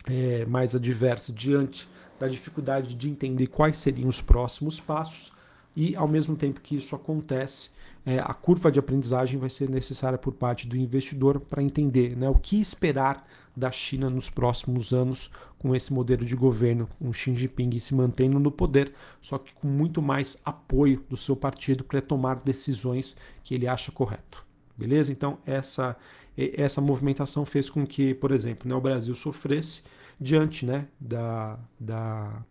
é, 0.06 0.44
mais 0.46 0.74
adversa 0.74 1.32
diante 1.32 1.88
da 2.20 2.28
dificuldade 2.28 2.94
de 2.94 3.08
entender 3.08 3.46
quais 3.46 3.78
seriam 3.78 4.08
os 4.08 4.20
próximos 4.20 4.80
passos 4.80 5.32
e, 5.76 5.94
ao 5.94 6.08
mesmo 6.08 6.36
tempo 6.36 6.60
que 6.60 6.76
isso 6.76 6.94
acontece, 6.96 7.70
é, 8.04 8.18
a 8.18 8.32
curva 8.34 8.70
de 8.70 8.78
aprendizagem 8.78 9.38
vai 9.38 9.50
ser 9.50 9.68
necessária 9.68 10.18
por 10.18 10.32
parte 10.32 10.66
do 10.66 10.76
investidor 10.76 11.40
para 11.40 11.62
entender 11.62 12.16
né, 12.16 12.28
o 12.28 12.34
que 12.34 12.60
esperar 12.60 13.26
da 13.56 13.70
China 13.70 14.08
nos 14.08 14.30
próximos 14.30 14.92
anos 14.92 15.30
com 15.58 15.74
esse 15.74 15.92
modelo 15.92 16.24
de 16.24 16.36
governo, 16.36 16.88
com 16.98 17.12
Xi 17.12 17.34
Jinping 17.34 17.80
se 17.80 17.94
mantendo 17.94 18.38
no 18.38 18.52
poder, 18.52 18.92
só 19.20 19.36
que 19.36 19.52
com 19.52 19.66
muito 19.66 20.00
mais 20.00 20.40
apoio 20.44 21.04
do 21.08 21.16
seu 21.16 21.34
partido 21.34 21.82
para 21.82 22.00
tomar 22.00 22.36
decisões 22.36 23.16
que 23.42 23.54
ele 23.54 23.66
acha 23.66 23.90
correto. 23.90 24.46
Beleza? 24.76 25.10
Então, 25.10 25.38
essa, 25.44 25.96
essa 26.36 26.80
movimentação 26.80 27.44
fez 27.44 27.68
com 27.68 27.84
que, 27.84 28.14
por 28.14 28.30
exemplo, 28.30 28.68
né, 28.68 28.74
o 28.76 28.80
Brasil 28.80 29.14
sofresse 29.16 29.82
diante 30.20 30.64
né, 30.64 30.86
da, 31.00 31.58
da, 31.80 32.42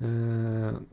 uh, 0.00 0.84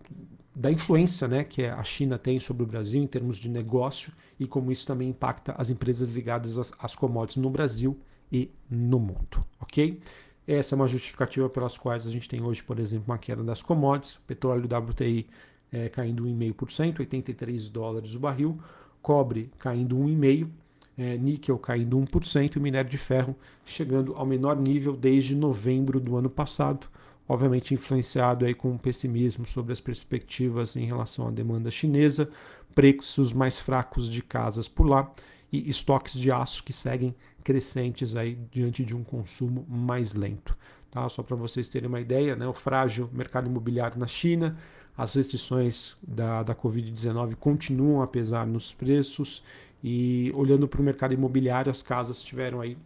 da 0.54 0.72
influência 0.72 1.28
né, 1.28 1.44
que 1.44 1.66
a 1.66 1.84
China 1.84 2.18
tem 2.18 2.40
sobre 2.40 2.64
o 2.64 2.66
Brasil 2.66 3.02
em 3.02 3.08
termos 3.08 3.38
de 3.38 3.50
negócio 3.50 4.12
e 4.40 4.46
como 4.46 4.72
isso 4.72 4.86
também 4.86 5.10
impacta 5.10 5.54
as 5.58 5.70
empresas 5.70 6.16
ligadas 6.16 6.58
às, 6.58 6.74
às 6.78 6.96
commodities 6.96 7.42
no 7.42 7.50
Brasil 7.50 7.98
e 8.32 8.50
no 8.70 9.00
mundo, 9.00 9.46
ok? 9.60 10.00
Essa 10.48 10.74
é 10.74 10.76
uma 10.76 10.88
justificativa 10.88 11.50
pelas 11.50 11.78
quais 11.78 12.08
a 12.08 12.12
gente 12.12 12.28
tem 12.28 12.42
hoje, 12.42 12.64
por 12.64 12.80
exemplo, 12.80 13.06
uma 13.08 13.18
queda 13.18 13.44
das 13.44 13.62
commodities, 13.62 14.20
petróleo 14.28 14.66
WTI 14.66 15.28
é, 15.72 15.88
caindo 15.88 16.26
1,5%, 16.26 17.00
83 17.00 17.70
dólares 17.70 18.16
o 18.16 18.20
barril, 18.20 18.60
cobre 19.02 19.50
caindo 19.58 19.98
1,5%, 19.98 20.50
é, 20.98 21.18
níquel 21.18 21.58
caindo 21.58 21.98
1% 21.98 22.58
e 22.58 22.60
minério 22.60 22.90
de 22.90 22.98
ferro 22.98 23.36
chegando 23.66 24.14
ao 24.16 24.26
menor 24.26 24.58
nível 24.58 24.96
desde 24.96 25.36
novembro 25.36 26.00
do 26.00 26.18
ano 26.18 26.30
passado, 26.30 26.88
obviamente 27.32 27.74
influenciado 27.74 28.46
aí 28.46 28.54
com 28.54 28.78
pessimismo 28.78 29.48
sobre 29.48 29.72
as 29.72 29.80
perspectivas 29.80 30.76
em 30.76 30.84
relação 30.84 31.30
à 31.30 31.32
demanda 31.32 31.72
chinesa, 31.72 32.30
preços 32.76 33.32
mais 33.32 33.58
fracos 33.58 34.10
de 34.10 34.22
casas 34.22 34.68
por 34.68 34.86
lá 34.86 35.10
e 35.50 35.70
estoques 35.70 36.20
de 36.20 36.30
aço 36.30 36.62
que 36.62 36.74
seguem 36.74 37.16
crescentes 37.42 38.18
aí 38.18 38.38
diante 38.52 38.84
de 38.84 38.94
um 38.94 39.02
consumo 39.02 39.66
mais 39.70 40.14
lento. 40.14 40.58
Tá? 40.90 41.08
Só 41.08 41.24
para 41.24 41.38
vocês 41.38 41.70
terem 41.70 41.88
uma 41.88 42.02
ideia, 42.02 42.36
né? 42.36 42.46
o 42.46 42.54
frágil 42.54 43.10
mercado 43.14 43.48
imobiliário 43.48 43.98
na 43.98 44.08
China, 44.08 44.58
as 44.98 45.14
restrições 45.14 45.96
da, 46.06 46.44
da 46.44 46.54
Covid-19 46.54 47.36
continuam 47.36 48.02
a 48.02 48.08
pesar 48.08 48.46
nos 48.46 48.74
preços 48.74 49.42
e 49.82 50.34
olhando 50.36 50.68
para 50.68 50.82
o 50.82 50.84
mercado 50.84 51.14
imobiliário, 51.14 51.72
as 51.72 51.82
casas 51.82 52.22
tiveram 52.22 52.60
aí 52.60 52.78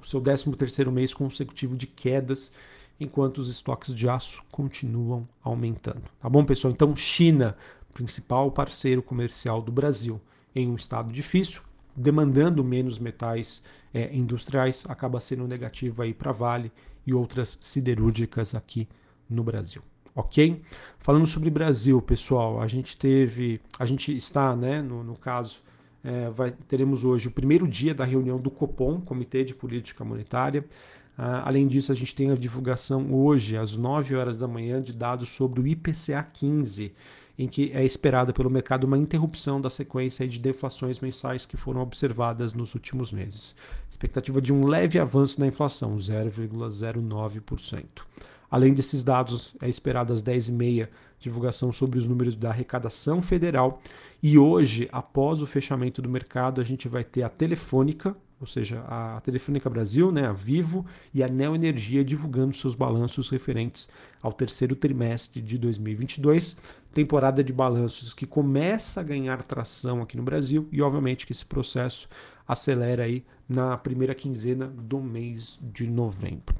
o 0.00 0.06
seu 0.06 0.22
13 0.22 0.56
terceiro 0.56 0.90
mês 0.90 1.12
consecutivo 1.12 1.76
de 1.76 1.86
quedas, 1.86 2.54
enquanto 3.00 3.38
os 3.38 3.48
estoques 3.48 3.94
de 3.94 4.08
aço 4.08 4.42
continuam 4.50 5.28
aumentando. 5.42 6.02
Tá 6.20 6.28
bom, 6.28 6.44
pessoal? 6.44 6.72
Então, 6.72 6.94
China, 6.96 7.56
principal 7.94 8.50
parceiro 8.50 9.02
comercial 9.02 9.62
do 9.62 9.72
Brasil, 9.72 10.20
em 10.54 10.68
um 10.68 10.74
estado 10.74 11.12
difícil, 11.12 11.62
demandando 11.96 12.62
menos 12.64 12.98
metais 12.98 13.62
é, 13.92 14.14
industriais, 14.14 14.84
acaba 14.88 15.20
sendo 15.20 15.46
negativo 15.46 16.02
aí 16.02 16.14
para 16.14 16.32
Vale 16.32 16.70
e 17.06 17.14
outras 17.14 17.58
siderúrgicas 17.60 18.54
aqui 18.54 18.88
no 19.28 19.42
Brasil. 19.42 19.82
ok? 20.14 20.62
Falando 20.98 21.26
sobre 21.26 21.50
Brasil, 21.50 22.00
pessoal, 22.02 22.60
a 22.60 22.66
gente 22.66 22.96
teve, 22.96 23.60
a 23.78 23.86
gente 23.86 24.16
está, 24.16 24.54
né, 24.54 24.82
no, 24.82 25.02
no 25.04 25.16
caso, 25.16 25.60
é, 26.02 26.30
vai, 26.30 26.52
teremos 26.66 27.04
hoje 27.04 27.28
o 27.28 27.30
primeiro 27.30 27.66
dia 27.66 27.94
da 27.94 28.04
reunião 28.04 28.38
do 28.38 28.50
Copom, 28.50 29.00
Comitê 29.00 29.44
de 29.44 29.54
Política 29.54 30.04
Monetária. 30.04 30.64
Uh, 31.18 31.42
além 31.44 31.66
disso, 31.66 31.90
a 31.90 31.94
gente 31.94 32.14
tem 32.14 32.30
a 32.30 32.36
divulgação 32.36 33.12
hoje, 33.12 33.56
às 33.56 33.74
9 33.74 34.14
horas 34.14 34.38
da 34.38 34.46
manhã, 34.46 34.80
de 34.80 34.92
dados 34.92 35.30
sobre 35.30 35.60
o 35.60 35.66
IPCA 35.66 36.22
15, 36.22 36.94
em 37.36 37.48
que 37.48 37.72
é 37.72 37.84
esperada 37.84 38.32
pelo 38.32 38.48
mercado 38.48 38.84
uma 38.84 38.96
interrupção 38.96 39.60
da 39.60 39.68
sequência 39.68 40.28
de 40.28 40.38
deflações 40.38 41.00
mensais 41.00 41.44
que 41.44 41.56
foram 41.56 41.80
observadas 41.80 42.52
nos 42.52 42.72
últimos 42.74 43.10
meses. 43.10 43.56
Expectativa 43.90 44.40
de 44.40 44.52
um 44.52 44.64
leve 44.64 44.96
avanço 44.98 45.40
na 45.40 45.48
inflação, 45.48 45.96
0,09%. 45.96 47.84
Além 48.50 48.72
desses 48.72 49.02
dados, 49.02 49.54
é 49.60 49.68
esperada 49.68 50.12
às 50.12 50.22
10h30 50.22 50.88
divulgação 51.20 51.72
sobre 51.72 51.98
os 51.98 52.06
números 52.06 52.36
da 52.36 52.50
arrecadação 52.50 53.20
federal. 53.20 53.82
E 54.22 54.38
hoje, 54.38 54.88
após 54.92 55.42
o 55.42 55.46
fechamento 55.46 56.00
do 56.00 56.08
mercado, 56.08 56.60
a 56.60 56.64
gente 56.64 56.88
vai 56.88 57.02
ter 57.04 57.22
a 57.22 57.28
Telefônica, 57.28 58.16
ou 58.40 58.46
seja, 58.46 58.84
a 58.86 59.20
Telefônica 59.20 59.68
Brasil, 59.68 60.12
né, 60.12 60.26
a 60.26 60.32
Vivo 60.32 60.86
e 61.12 61.22
a 61.22 61.28
Neo 61.28 61.54
Energia 61.54 62.04
divulgando 62.04 62.56
seus 62.56 62.74
balanços 62.74 63.28
referentes 63.30 63.88
ao 64.22 64.32
terceiro 64.32 64.76
trimestre 64.76 65.42
de 65.42 65.58
2022, 65.58 66.56
temporada 66.92 67.42
de 67.42 67.52
balanços 67.52 68.14
que 68.14 68.26
começa 68.26 69.00
a 69.00 69.04
ganhar 69.04 69.42
tração 69.42 70.02
aqui 70.02 70.16
no 70.16 70.22
Brasil 70.22 70.68
e 70.70 70.80
obviamente 70.80 71.26
que 71.26 71.32
esse 71.32 71.44
processo 71.44 72.08
acelera 72.46 73.04
aí 73.04 73.24
na 73.48 73.76
primeira 73.76 74.14
quinzena 74.14 74.66
do 74.66 75.00
mês 75.00 75.58
de 75.60 75.86
novembro. 75.86 76.54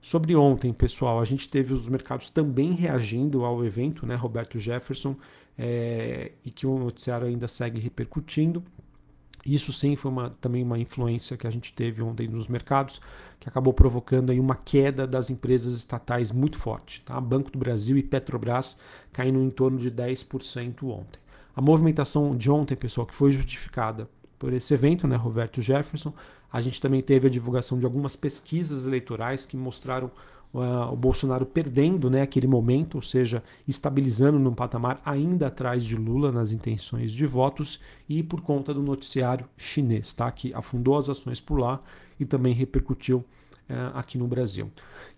Sobre 0.00 0.36
ontem, 0.36 0.72
pessoal, 0.72 1.20
a 1.20 1.24
gente 1.24 1.48
teve 1.48 1.74
os 1.74 1.88
mercados 1.88 2.30
também 2.30 2.72
reagindo 2.74 3.44
ao 3.44 3.64
evento, 3.64 4.06
né, 4.06 4.14
Roberto 4.14 4.58
Jefferson, 4.58 5.16
é, 5.58 6.32
e 6.44 6.50
que 6.50 6.66
o 6.66 6.78
noticiário 6.78 7.26
ainda 7.26 7.48
segue 7.48 7.80
repercutindo. 7.80 8.62
Isso 9.46 9.72
sim 9.72 9.94
foi 9.94 10.10
uma, 10.10 10.30
também 10.40 10.62
uma 10.62 10.78
influência 10.78 11.36
que 11.36 11.46
a 11.46 11.50
gente 11.50 11.72
teve 11.72 12.02
ontem 12.02 12.26
nos 12.26 12.48
mercados, 12.48 13.00
que 13.38 13.48
acabou 13.48 13.72
provocando 13.72 14.30
aí 14.30 14.40
uma 14.40 14.56
queda 14.56 15.06
das 15.06 15.30
empresas 15.30 15.74
estatais 15.74 16.32
muito 16.32 16.58
forte. 16.58 17.00
Tá? 17.02 17.20
Banco 17.20 17.50
do 17.50 17.58
Brasil 17.58 17.96
e 17.96 18.02
Petrobras 18.02 18.76
caindo 19.12 19.40
em 19.40 19.50
torno 19.50 19.78
de 19.78 19.90
10% 19.90 20.82
ontem. 20.84 21.20
A 21.54 21.60
movimentação 21.60 22.36
de 22.36 22.50
ontem, 22.50 22.76
pessoal, 22.76 23.06
que 23.06 23.14
foi 23.14 23.30
justificada 23.30 24.08
por 24.38 24.52
esse 24.52 24.74
evento, 24.74 25.06
né, 25.06 25.16
Roberto 25.16 25.62
Jefferson, 25.62 26.12
a 26.52 26.60
gente 26.60 26.80
também 26.80 27.02
teve 27.02 27.26
a 27.26 27.30
divulgação 27.30 27.78
de 27.78 27.84
algumas 27.84 28.16
pesquisas 28.16 28.86
eleitorais 28.86 29.46
que 29.46 29.56
mostraram 29.56 30.10
o 30.52 30.96
Bolsonaro 30.96 31.44
perdendo 31.44 32.08
né, 32.08 32.22
aquele 32.22 32.46
momento, 32.46 32.96
ou 32.96 33.02
seja, 33.02 33.42
estabilizando 33.68 34.38
num 34.38 34.54
patamar 34.54 35.00
ainda 35.04 35.48
atrás 35.48 35.84
de 35.84 35.96
Lula 35.96 36.32
nas 36.32 36.50
intenções 36.50 37.12
de 37.12 37.26
votos 37.26 37.78
e 38.08 38.22
por 38.22 38.40
conta 38.40 38.72
do 38.72 38.82
noticiário 38.82 39.46
chinês, 39.56 40.12
tá, 40.12 40.30
que 40.30 40.54
afundou 40.54 40.96
as 40.96 41.10
ações 41.10 41.40
por 41.40 41.58
lá 41.58 41.82
e 42.18 42.24
também 42.24 42.54
repercutiu 42.54 43.18
uh, 43.18 43.94
aqui 43.94 44.16
no 44.16 44.26
Brasil. 44.26 44.70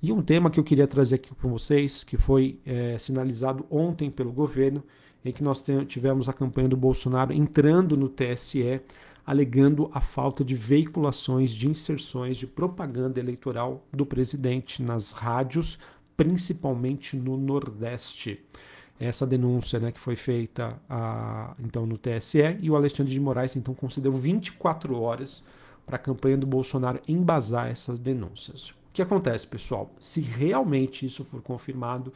E 0.02 0.12
um 0.12 0.22
tema 0.22 0.50
que 0.50 0.58
eu 0.58 0.64
queria 0.64 0.86
trazer 0.86 1.16
aqui 1.16 1.32
para 1.34 1.48
vocês, 1.48 2.02
que 2.02 2.16
foi 2.16 2.58
uh, 2.66 2.98
sinalizado 2.98 3.64
ontem 3.70 4.10
pelo 4.10 4.32
governo, 4.32 4.82
em 5.24 5.32
que 5.32 5.42
nós 5.42 5.64
tivemos 5.86 6.28
a 6.28 6.32
campanha 6.32 6.68
do 6.68 6.76
Bolsonaro 6.76 7.32
entrando 7.32 7.96
no 7.96 8.08
TSE 8.08 8.80
alegando 9.28 9.90
a 9.92 10.00
falta 10.00 10.42
de 10.42 10.54
veiculações 10.54 11.52
de 11.52 11.68
inserções 11.68 12.38
de 12.38 12.46
propaganda 12.46 13.20
eleitoral 13.20 13.84
do 13.92 14.06
presidente 14.06 14.82
nas 14.82 15.12
rádios, 15.12 15.78
principalmente 16.16 17.14
no 17.14 17.36
Nordeste. 17.36 18.42
Essa 18.98 19.26
denúncia 19.26 19.78
né, 19.78 19.92
que 19.92 20.00
foi 20.00 20.16
feita 20.16 20.80
a, 20.88 21.54
então 21.62 21.84
no 21.84 21.98
TSE 21.98 22.56
e 22.58 22.70
o 22.70 22.74
Alexandre 22.74 23.12
de 23.12 23.20
Moraes 23.20 23.54
então 23.54 23.74
concedeu 23.74 24.12
24 24.12 24.98
horas 24.98 25.44
para 25.84 25.96
a 25.96 25.98
campanha 25.98 26.38
do 26.38 26.46
Bolsonaro 26.46 26.98
embasar 27.06 27.68
essas 27.68 27.98
denúncias. 27.98 28.70
O 28.70 28.74
que 28.94 29.02
acontece, 29.02 29.46
pessoal? 29.46 29.92
Se 30.00 30.22
realmente 30.22 31.04
isso 31.04 31.22
for 31.22 31.42
confirmado, 31.42 32.14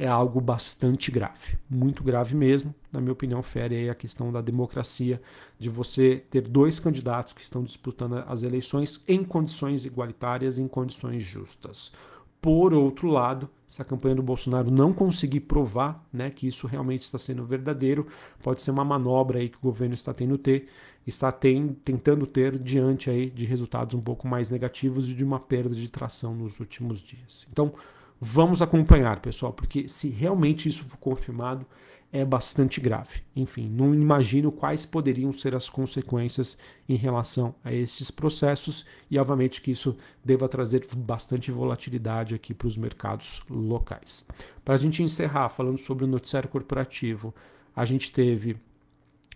é 0.00 0.08
algo 0.08 0.40
bastante 0.40 1.10
grave, 1.10 1.58
muito 1.68 2.02
grave 2.02 2.34
mesmo. 2.34 2.74
Na 2.90 3.02
minha 3.02 3.12
opinião, 3.12 3.42
fere 3.42 3.76
aí 3.76 3.90
a 3.90 3.94
questão 3.94 4.32
da 4.32 4.40
democracia, 4.40 5.20
de 5.58 5.68
você 5.68 6.24
ter 6.30 6.40
dois 6.40 6.80
candidatos 6.80 7.34
que 7.34 7.42
estão 7.42 7.62
disputando 7.62 8.24
as 8.26 8.42
eleições 8.42 9.04
em 9.06 9.22
condições 9.22 9.84
igualitárias, 9.84 10.58
em 10.58 10.66
condições 10.66 11.22
justas. 11.22 11.92
Por 12.40 12.72
outro 12.72 13.08
lado, 13.08 13.46
se 13.68 13.82
a 13.82 13.84
campanha 13.84 14.14
do 14.14 14.22
Bolsonaro 14.22 14.70
não 14.70 14.94
conseguir 14.94 15.40
provar 15.40 16.02
né, 16.10 16.30
que 16.30 16.48
isso 16.48 16.66
realmente 16.66 17.02
está 17.02 17.18
sendo 17.18 17.44
verdadeiro, 17.44 18.06
pode 18.42 18.62
ser 18.62 18.70
uma 18.70 18.86
manobra 18.86 19.38
aí 19.38 19.50
que 19.50 19.58
o 19.58 19.62
governo 19.62 19.92
está 19.92 20.14
tendo 20.14 20.38
ter, 20.38 20.66
está 21.06 21.30
tentando 21.30 22.26
ter 22.26 22.58
diante 22.58 23.10
aí 23.10 23.28
de 23.28 23.44
resultados 23.44 23.94
um 23.94 24.00
pouco 24.00 24.26
mais 24.26 24.48
negativos 24.48 25.10
e 25.10 25.12
de 25.12 25.22
uma 25.22 25.38
perda 25.38 25.74
de 25.74 25.88
tração 25.88 26.34
nos 26.34 26.58
últimos 26.58 27.02
dias. 27.02 27.46
Então, 27.52 27.74
Vamos 28.20 28.60
acompanhar, 28.60 29.20
pessoal, 29.20 29.52
porque 29.52 29.88
se 29.88 30.10
realmente 30.10 30.68
isso 30.68 30.84
for 30.84 30.98
confirmado, 30.98 31.66
é 32.12 32.24
bastante 32.24 32.80
grave. 32.80 33.22
Enfim, 33.34 33.68
não 33.68 33.94
imagino 33.94 34.50
quais 34.50 34.84
poderiam 34.84 35.32
ser 35.32 35.54
as 35.54 35.70
consequências 35.70 36.58
em 36.88 36.96
relação 36.96 37.54
a 37.64 37.72
esses 37.72 38.10
processos 38.10 38.84
e, 39.10 39.18
obviamente, 39.18 39.62
que 39.62 39.70
isso 39.70 39.96
deva 40.24 40.48
trazer 40.48 40.86
bastante 40.96 41.50
volatilidade 41.50 42.34
aqui 42.34 42.52
para 42.52 42.68
os 42.68 42.76
mercados 42.76 43.40
locais. 43.48 44.26
Para 44.64 44.74
a 44.74 44.78
gente 44.78 45.02
encerrar, 45.02 45.48
falando 45.48 45.78
sobre 45.78 46.04
o 46.04 46.08
noticiário 46.08 46.48
corporativo, 46.48 47.34
a 47.74 47.84
gente 47.84 48.12
teve 48.12 48.56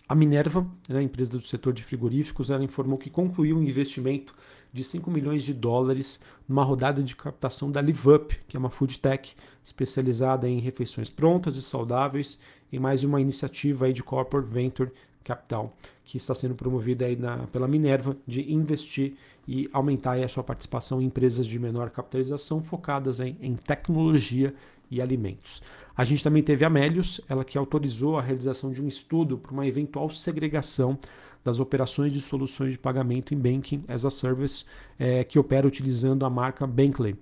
a 0.07 0.14
Minerva, 0.14 0.67
né, 0.88 1.03
empresa 1.03 1.38
do 1.38 1.45
setor 1.45 1.73
de 1.73 1.83
frigoríficos, 1.83 2.50
ela 2.50 2.62
informou 2.62 2.99
que 2.99 3.09
concluiu 3.09 3.57
um 3.57 3.62
investimento 3.62 4.35
de 4.75 4.83
5 4.83 5.09
milhões 5.09 5.45
de 5.45 5.54
dólares 5.54 6.21
numa 6.49 6.64
rodada 6.64 7.00
de 7.00 7.14
captação 7.14 7.71
da 7.71 7.81
LiveUp, 7.81 8.33
que 8.49 8.57
é 8.57 8.61
uma 8.61 8.69
food 8.69 8.99
tech 8.99 9.33
especializada 9.64 10.49
em 10.49 10.59
refeições 10.59 11.09
prontas 11.09 11.54
e 11.54 11.62
saudáveis, 11.62 12.40
e 12.73 12.78
mais 12.81 13.04
uma 13.04 13.21
iniciativa 13.21 13.87
aí 13.87 13.93
de 13.93 14.02
Corporate 14.02 14.52
Venture 14.52 14.90
Capital, 15.23 15.73
que 16.04 16.16
está 16.16 16.35
sendo 16.35 16.57
promovida 16.57 17.07
aí 17.07 17.14
na, 17.14 17.47
pela 17.47 17.69
Minerva 17.69 18.16
de 18.26 18.52
investir 18.52 19.14
e 19.47 19.71
aumentar 19.73 20.19
a 20.19 20.26
sua 20.26 20.43
participação 20.43 21.00
em 21.00 21.04
empresas 21.04 21.47
de 21.47 21.57
menor 21.57 21.88
capitalização 21.90 22.61
focadas 22.61 23.21
em, 23.21 23.37
em 23.40 23.54
tecnologia 23.54 24.52
e 24.90 25.00
alimentos. 25.00 25.62
A 25.97 26.02
gente 26.02 26.25
também 26.25 26.43
teve 26.43 26.64
a 26.64 26.69
Melius, 26.69 27.21
ela 27.28 27.45
que 27.45 27.57
autorizou 27.57 28.19
a 28.19 28.23
realização 28.23 28.73
de 28.73 28.83
um 28.83 28.88
estudo 28.88 29.38
para 29.38 29.52
uma 29.52 29.69
eventual 29.69 30.11
segregação 30.11 30.99
das 31.45 31.61
operações 31.61 32.13
de 32.13 32.21
soluções 32.21 32.73
de 32.73 32.79
pagamento 32.79 33.35
em 33.35 33.39
Banking 33.39 33.85
as 33.87 34.05
a 34.05 34.11
Service 34.11 34.65
é, 34.99 35.23
que 35.23 35.39
opera 35.39 35.67
utilizando 35.67 36.25
a 36.25 36.31
marca 36.31 36.67
Bankley. 36.67 37.17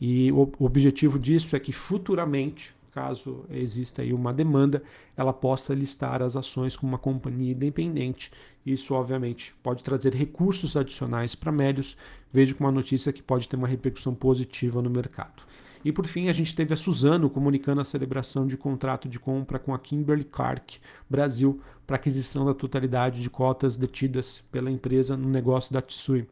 E 0.00 0.30
o, 0.32 0.50
objetivo 0.58 1.18
disso 1.18 1.54
é 1.56 1.60
que 1.60 1.72
futuramente, 1.72 2.74
caso 2.92 3.44
exista 3.50 4.02
aí 4.02 4.12
uma 4.12 4.32
demanda, 4.32 4.82
ela 5.16 5.32
possa 5.32 5.74
listar 5.74 6.22
as 6.22 6.36
ações 6.36 6.76
como 6.76 6.92
uma 6.92 6.98
companhia 6.98 7.52
independente. 7.52 8.30
Isso, 8.66 8.94
obviamente, 8.94 9.54
pode 9.62 9.82
trazer 9.82 10.14
recursos 10.14 10.76
adicionais 10.76 11.34
para 11.34 11.52
Melius. 11.52 11.96
Vejo 12.32 12.54
como 12.54 12.68
uma 12.68 12.74
notícia 12.74 13.12
que 13.12 13.22
pode 13.22 13.48
ter 13.48 13.56
uma 13.56 13.68
repercussão 13.68 14.14
positiva 14.14 14.82
no 14.82 14.90
mercado. 14.90 15.42
E 15.84 15.92
por 15.92 16.06
fim, 16.06 16.28
a 16.28 16.32
gente 16.32 16.54
teve 16.54 16.74
a 16.74 16.76
Suzano 16.76 17.30
comunicando 17.30 17.80
a 17.80 17.84
celebração 17.84 18.46
de 18.46 18.56
contrato 18.56 19.08
de 19.08 19.18
compra 19.18 19.58
com 19.58 19.72
a 19.72 19.78
Kimberly 19.78 20.24
Clark 20.24 20.78
Brasil 21.08 21.60
para 21.88 21.96
aquisição 21.96 22.44
da 22.44 22.52
totalidade 22.52 23.22
de 23.22 23.30
cotas 23.30 23.74
detidas 23.74 24.42
pela 24.52 24.70
empresa 24.70 25.16
no 25.16 25.26
negócio 25.26 25.72
da 25.72 25.80
Tsui. 25.80 26.28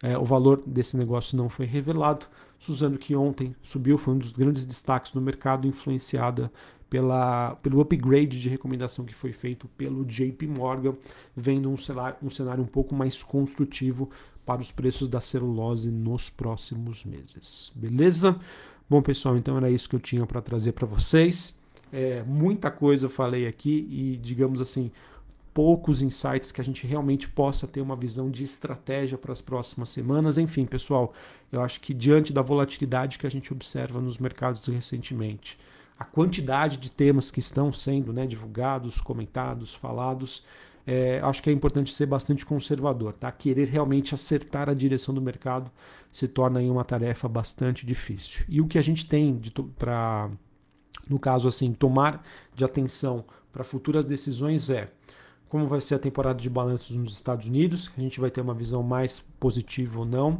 É, 0.00 0.16
o 0.16 0.24
valor 0.24 0.62
desse 0.64 0.96
negócio 0.96 1.36
não 1.36 1.48
foi 1.48 1.66
revelado. 1.66 2.26
Suzano, 2.60 2.96
que 2.96 3.16
ontem 3.16 3.56
subiu, 3.60 3.98
foi 3.98 4.14
um 4.14 4.18
dos 4.18 4.30
grandes 4.30 4.64
destaques 4.64 5.12
no 5.12 5.20
mercado, 5.20 5.66
influenciada 5.66 6.48
pela, 6.88 7.56
pelo 7.56 7.80
upgrade 7.80 8.40
de 8.40 8.48
recomendação 8.48 9.04
que 9.04 9.12
foi 9.12 9.32
feito 9.32 9.66
pelo 9.76 10.04
JP 10.04 10.46
Morgan, 10.46 10.94
vendo 11.34 11.68
um 11.68 11.76
cenário, 11.76 12.16
um 12.22 12.30
cenário 12.30 12.62
um 12.62 12.68
pouco 12.68 12.94
mais 12.94 13.20
construtivo 13.20 14.08
para 14.46 14.60
os 14.60 14.70
preços 14.70 15.08
da 15.08 15.20
celulose 15.20 15.90
nos 15.90 16.30
próximos 16.30 17.04
meses. 17.04 17.72
Beleza? 17.74 18.38
Bom, 18.88 19.02
pessoal, 19.02 19.36
então 19.36 19.56
era 19.56 19.70
isso 19.70 19.88
que 19.88 19.96
eu 19.96 20.00
tinha 20.00 20.24
para 20.24 20.40
trazer 20.40 20.70
para 20.70 20.86
vocês. 20.86 21.59
É, 21.92 22.22
muita 22.22 22.70
coisa 22.70 23.06
eu 23.06 23.10
falei 23.10 23.46
aqui 23.46 23.86
e, 23.90 24.16
digamos 24.16 24.60
assim, 24.60 24.90
poucos 25.52 26.02
insights 26.02 26.52
que 26.52 26.60
a 26.60 26.64
gente 26.64 26.86
realmente 26.86 27.28
possa 27.28 27.66
ter 27.66 27.80
uma 27.80 27.96
visão 27.96 28.30
de 28.30 28.44
estratégia 28.44 29.18
para 29.18 29.32
as 29.32 29.40
próximas 29.40 29.88
semanas. 29.88 30.38
Enfim, 30.38 30.64
pessoal, 30.64 31.12
eu 31.50 31.60
acho 31.62 31.80
que 31.80 31.92
diante 31.92 32.32
da 32.32 32.42
volatilidade 32.42 33.18
que 33.18 33.26
a 33.26 33.30
gente 33.30 33.52
observa 33.52 34.00
nos 34.00 34.18
mercados 34.18 34.66
recentemente, 34.66 35.58
a 35.98 36.04
quantidade 36.04 36.76
de 36.76 36.90
temas 36.90 37.30
que 37.30 37.40
estão 37.40 37.72
sendo 37.72 38.12
né, 38.12 38.26
divulgados, 38.26 39.00
comentados, 39.00 39.74
falados, 39.74 40.44
é, 40.86 41.20
acho 41.22 41.42
que 41.42 41.50
é 41.50 41.52
importante 41.52 41.92
ser 41.92 42.06
bastante 42.06 42.46
conservador, 42.46 43.12
tá? 43.12 43.30
Querer 43.30 43.68
realmente 43.68 44.14
acertar 44.14 44.68
a 44.68 44.74
direção 44.74 45.14
do 45.14 45.20
mercado 45.20 45.70
se 46.10 46.26
torna 46.26 46.58
aí 46.58 46.70
uma 46.70 46.84
tarefa 46.84 47.28
bastante 47.28 47.84
difícil. 47.84 48.44
E 48.48 48.60
o 48.60 48.66
que 48.66 48.78
a 48.78 48.82
gente 48.82 49.06
tem 49.06 49.38
para 49.78 50.30
no 51.08 51.18
caso 51.18 51.48
assim, 51.48 51.72
tomar 51.72 52.24
de 52.54 52.64
atenção 52.64 53.24
para 53.52 53.64
futuras 53.64 54.04
decisões 54.04 54.70
é 54.70 54.88
como 55.50 55.66
vai 55.66 55.80
ser 55.80 55.96
a 55.96 55.98
temporada 55.98 56.38
de 56.40 56.48
balanços 56.48 56.96
nos 56.96 57.12
Estados 57.12 57.46
Unidos, 57.46 57.90
a 57.98 58.00
gente 58.00 58.20
vai 58.20 58.30
ter 58.30 58.40
uma 58.40 58.54
visão 58.54 58.84
mais 58.84 59.18
positiva 59.18 59.98
ou 59.98 60.06
não. 60.06 60.38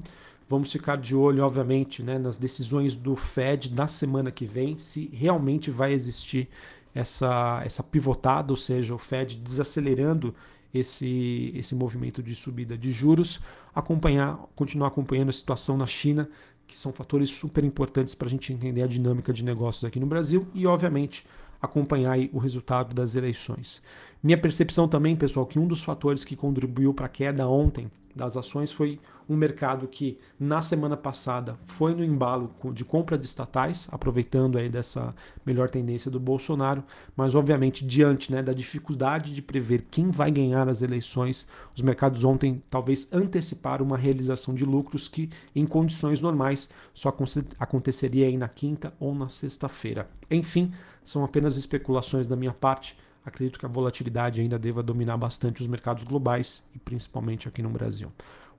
Vamos 0.49 0.71
ficar 0.71 0.97
de 0.97 1.17
olho, 1.17 1.45
obviamente, 1.45 2.01
né, 2.01 2.17
nas 2.17 2.37
decisões 2.37 2.95
do 2.95 3.17
Fed 3.17 3.75
na 3.75 3.89
semana 3.89 4.31
que 4.31 4.47
vem, 4.47 4.79
se 4.79 5.11
realmente 5.13 5.69
vai 5.69 5.93
existir 5.93 6.49
essa, 6.95 7.61
essa 7.65 7.83
pivotada, 7.83 8.53
ou 8.53 8.57
seja, 8.57 8.95
o 8.95 8.99
Fed 8.99 9.37
desacelerando 9.37 10.33
esse, 10.73 11.53
esse 11.55 11.75
movimento 11.75 12.23
de 12.23 12.35
subida 12.35 12.77
de 12.77 12.91
juros, 12.91 13.41
acompanhar, 13.75 14.37
continuar 14.55 14.89
acompanhando 14.89 15.31
a 15.31 15.33
situação 15.33 15.77
na 15.77 15.87
China, 15.87 16.29
que 16.67 16.79
são 16.79 16.93
fatores 16.93 17.31
super 17.31 17.65
importantes 17.65 18.15
para 18.15 18.29
a 18.29 18.31
gente 18.31 18.53
entender 18.53 18.83
a 18.83 18.87
dinâmica 18.87 19.33
de 19.33 19.45
negócios 19.45 19.85
aqui 19.85 19.99
no 19.99 20.07
Brasil 20.07 20.47
e, 20.55 20.67
obviamente, 20.67 21.27
acompanhar 21.61 22.19
o 22.33 22.39
resultado 22.39 22.95
das 22.95 23.15
eleições. 23.17 23.83
Minha 24.23 24.39
percepção 24.39 24.87
também, 24.87 25.17
pessoal, 25.17 25.47
que 25.47 25.59
um 25.59 25.67
dos 25.67 25.83
fatores 25.83 26.25
que 26.25 26.37
contribuiu 26.37 26.95
para 26.95 27.07
a 27.07 27.09
queda 27.09 27.49
ontem 27.49 27.91
das 28.15 28.37
ações 28.37 28.73
foi 28.73 28.99
um 29.29 29.37
mercado 29.37 29.87
que 29.87 30.19
na 30.39 30.61
semana 30.61 30.97
passada 30.97 31.57
foi 31.65 31.95
no 31.95 32.05
embalo 32.05 32.51
de 32.73 32.85
compra 32.85 33.17
de 33.17 33.25
estatais, 33.25 33.89
aproveitando 33.93 34.59
aí 34.59 34.69
dessa 34.69 35.15
melhor 35.47 35.71
tendência 35.71 36.11
do 36.11 36.19
Bolsonaro, 36.19 36.83
mas 37.17 37.37
obviamente 37.37 37.87
diante 37.87 38.33
né, 38.33 38.43
da 38.43 38.53
dificuldade 38.53 39.33
de 39.33 39.41
prever 39.41 39.87
quem 39.89 40.11
vai 40.11 40.33
ganhar 40.33 40.69
as 40.69 40.83
eleições, 40.83 41.49
os 41.77 41.81
mercados 41.81 42.25
ontem 42.25 42.61
talvez 42.69 43.07
anteciparam 43.13 43.87
uma 43.87 43.97
realização 43.97 44.53
de 44.53 44.65
lucros 44.65 45.07
que 45.07 45.31
em 45.55 45.65
condições 45.65 46.21
normais 46.21 46.69
só 46.93 47.15
aconteceria 47.61 48.27
aí 48.27 48.37
na 48.37 48.49
quinta 48.49 48.93
ou 48.99 49.15
na 49.15 49.29
sexta-feira. 49.29 50.09
Enfim, 50.29 50.73
são 51.05 51.25
apenas 51.25 51.57
especulações 51.57 52.27
da 52.27 52.35
minha 52.35 52.53
parte. 52.53 52.99
Acredito 53.31 53.59
que 53.61 53.65
a 53.65 53.69
volatilidade 53.69 54.41
ainda 54.41 54.59
deva 54.59 54.83
dominar 54.83 55.17
bastante 55.17 55.63
os 55.63 55.69
mercados 55.69 56.03
globais 56.03 56.69
e 56.75 56.79
principalmente 56.79 57.47
aqui 57.47 57.63
no 57.63 57.71
Brasil. 57.71 58.13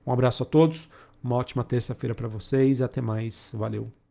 Um 0.06 0.12
abraço 0.12 0.42
a 0.42 0.46
todos, 0.46 0.88
uma 1.22 1.36
ótima 1.36 1.62
terça-feira 1.62 2.14
para 2.14 2.26
vocês 2.26 2.80
até 2.80 3.00
mais. 3.00 3.52
Valeu! 3.54 4.01